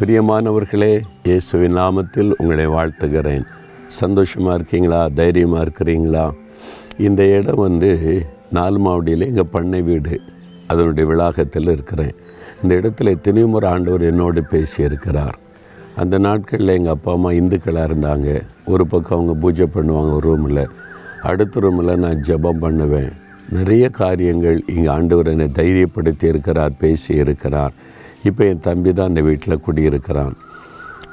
[0.00, 3.44] பிரியமானவர்களே இயேசுவின் நாமத்தில் உங்களை வாழ்த்துகிறேன்.
[3.86, 5.08] சந்தோஷமாக இருக்கீங்களா?
[5.08, 6.24] தைரியமாக இருக்கிறீங்களா?
[6.98, 7.90] இந்த இடம் வந்து
[8.50, 10.20] நாலு மாவடியில் எங்கள் பண்ணை வீடு
[10.66, 12.12] அதனுடைய விளாகத்தில் இருக்கிறேன்.
[12.62, 15.34] இந்த இடத்துல எத்தனையோ முறை ஆண்டவர் என்னோடு பேசியிருக்கிறார்.
[15.96, 18.42] அந்த நாட்களில் எங்கள் அப்பா அம்மா இந்துக்களாக இருந்தாங்க.
[18.64, 20.64] ஒரு பக்கம் அவங்க பூஜை பண்ணுவாங்க ஒரு ரூமில்.
[21.22, 23.12] அடுத்த ரூமில் நான் ஜெபம் பண்ணுவேன்.
[23.50, 27.74] நிறைய காரியங்கள் இங்கே ஆண்டவர் என்னை தைரியப்படுத்தி இருக்கிறார் பேசி இருக்கிறார்
[28.28, 30.36] இப்போ என் தம்பி தான் இந்த வீட்டில் குடியிருக்கிறான்.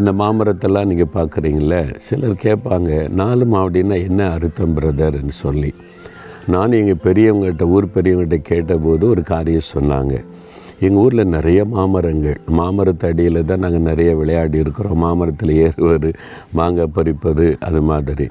[0.00, 1.76] இந்த மாமரத்தெல்லாம் நீங்கள் பார்க்குறீங்கள
[2.06, 2.90] சிலர் கேட்பாங்க
[3.20, 5.70] நாலு மாவடின்னா என்ன அறுத்தம் பிரதர்ன்னு சொல்லி.
[6.54, 10.14] நான் எங்கள் பெரியவங்ககிட்ட ஊர் பெரியவங்ககிட்ட கேட்டபோது ஒரு காரியம் சொன்னாங்க.
[10.86, 15.00] எங்கள் ஊரில் நிறைய மாமரங்கள் மாமரத்து அடியில் தான் நாங்கள் நிறைய விளையாடி இருக்கிறோம்.
[15.06, 16.10] மாமரத்தில் ஏறுவது
[16.60, 18.28] மாங்காய் பறிப்பது அது மாதிரி.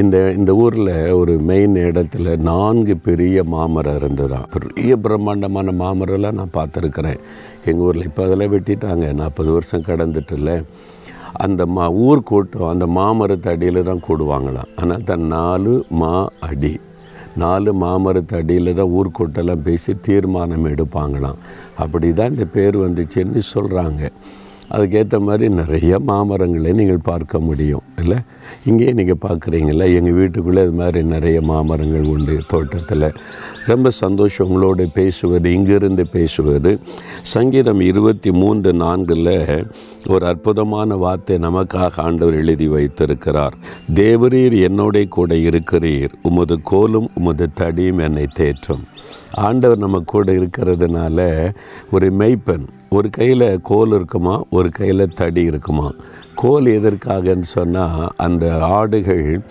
[0.00, 4.46] இந்த இந்த ஊரில் ஒரு மெயின் இடத்துல நான்கு பெரிய மாமரம் இருந்ததாம்.
[4.54, 7.20] பெரிய பிரம்மாண்டமான மாமரம்லாம் நான் பார்த்துருக்குறேன்.
[7.70, 9.06] எங்கள் ஊரில் இப்போ அதெல்லாம் வெட்டிட்டாங்க.
[9.20, 10.52] நாற்பது வருஷம் கடந்துட்டுல
[11.44, 16.12] அந்த மா ஊர் கூட்டம் அந்த மாமரத்து அடியில் தான் கூடுவாங்களாம் ஆனால் தான் நாலு மா
[16.48, 16.74] அடி.
[17.42, 21.40] நாலு மாமரத்து அடியில் தான் ஊர்க்கூட்டெல்லாம் பேசி தீர்மானம் எடுப்பாங்களாம்.
[21.84, 24.02] அப்படி தான் இந்த பேர் வந்துச்சுன்னு சொல்கிறாங்க
[24.70, 28.18] அதுக்கேற்ற மாதிரி நிறைய மாமரங்களை நீங்கள் பார்க்க முடியும் இல்லை?
[28.64, 33.08] இங்கேயே நீங்கள் பார்க்குறீங்கள எங்கள் வீட்டுக்குள்ளே இது மாதிரி நிறைய மாமரங்கள் உண்டு தோட்டத்தில்.
[33.66, 36.78] ரொம்ப சந்தோஷம் உங்களோடு பேசுவது இங்கிருந்து பேசுவது.
[37.22, 39.34] சங்கீதம் இருபத்தி மூன்று நான்கில்
[40.08, 43.56] ஒரு அற்புதமான வார்த்தை நமக்காக ஆண்டவர் எழுதி வைத்திருக்கிறார்.
[43.94, 48.84] தேவரீர் என்னோட கூட இருக்கிறீர் உமது கோலும் உமது தடியும் என்னை தேற்றும்.
[49.34, 51.18] ஆண்டவர் நம்ம கூட இருக்கிறதுனால
[51.90, 55.92] ஒரு மெய்ப்பெண் ஒரு கையில் கோல் இருக்குமா ஒரு கையில் தடி இருக்குமா?
[56.34, 59.42] கோல் எதற்காகன்னு சொன்னால் அந்த ஆடுகள்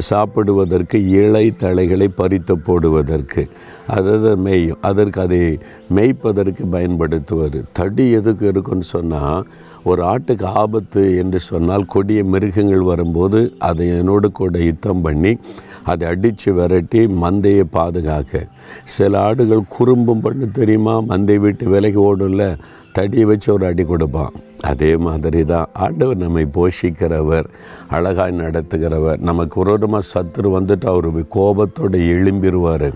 [0.00, 3.48] சாப்பிடுவதற்கு இலை தழைகளை பறித்து போடுவதற்கு.
[3.86, 5.58] அதை மேயும் அதற்கு அதை
[5.94, 7.64] மேய்ப்பதற்கு பயன்படுத்துவது.
[7.72, 9.46] தடி எதுக்கு இருக்குன்னு சொன்னால்
[9.84, 15.38] ஒரு ஆட்டுக்கு ஆபத்து என்று சொன்னால் கொடிய மிருகங்கள் வரும்போது அதை என்னோடு கூட யுத்தம் பண்ணி
[15.84, 18.48] அதை அடித்து விரட்டி மந்தையை பாதுகாக்க.
[18.84, 21.00] சில ஆடுகள் குறும்பும் பண்ணு தெரியுமா?
[21.00, 22.58] மந்தை விட்டு விலைக்கு ஓடும்ல
[22.92, 24.32] தடியை வச்சு ஒரு அடி கொடுப்பான்.
[24.62, 27.46] அதே மாதிரி தான் ஆண்டவர் நம்மை போஷிக்கிறவர்
[27.96, 29.18] அழகாய் நடத்துகிறவர்.
[29.28, 32.88] நமக்கு விரோதமாக சத்துரு வந்துட்டு அவர் கோபத்தோடு எழும்பிடுவார்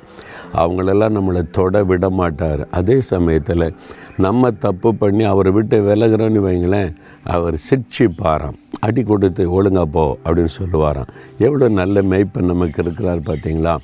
[0.62, 2.68] அவங்களெல்லாம் நம்மளை தொட விட மாட்டார்.
[2.70, 3.74] அதே சமயத்தில்
[4.16, 6.90] நம்ம தப்பு பண்ணி அவரை விட்டு விலகிறோன்னு வைங்களேன்
[7.24, 11.10] அவர் சிக்ஷிப்பாராம் அடி கொடுத்து ஒழுங்கா போ அப்படின்னு சொல்லுவாராம்.
[11.38, 13.74] எவ்வளோ நல்ல மெய்ப்பை நமக்கு இருக்கிறார் பார்த்தீங்களா?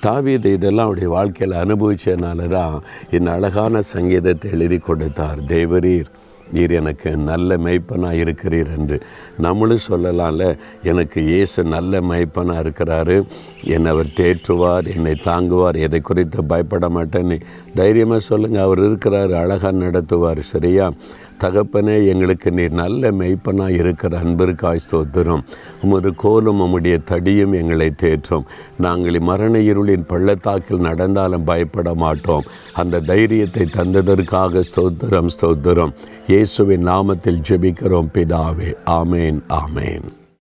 [0.00, 5.40] தாவீது இதெல்லாம் அவருடைய வாழ்க்கையில் அனுபவித்ததுனால தான் இந்த அழகான சங்கீதத்தை எழுதி கொடுத்தார்.
[5.54, 6.10] தேவரீர்.
[6.52, 9.00] நீர் எனக்கு நல்ல மெய்ப்பனாக இருக்கிறீர் என்று.
[9.38, 13.26] நம்மளும் சொல்லலாம்ல எனக்கு இயேசு நல்ல மெய்ப்பனாக இருக்கிறாரு.
[13.62, 17.40] என்னை அவர் தேற்றுவார் என்னை தாங்குவார் எதை குறித்து பயப்பட மாட்டேன்னு.
[17.74, 20.92] தைரியமாக சொல்லுங்கள் அவர் இருக்கிறார் அழகாக நடத்துவார் சரியா?
[21.40, 25.44] தகப்பனே எங்களுக்கு நீர் நல்ல மெய்ப்பனாக இருக்கிற அன்பிற்காய் ஸ்தோத்திரம்.
[25.82, 28.44] உமது கோலும் உம்முடைய தடியும் எங்களை தேற்றும்.
[28.78, 32.44] நாங்கள் மரண இருளின் பள்ளத்தாக்கில் நடந்தாலும் பயப்பட மாட்டோம்.
[32.72, 35.94] அந்த தைரியத்தை தந்ததற்காக ஸ்தோத்திரம் ஸ்தோத்திரம்.
[36.26, 38.76] இயேசுவின் நாமத்தில் ஜெபிக்கிறோம் பிதாவே.
[38.86, 40.22] ஆமேன் ஆமேன்.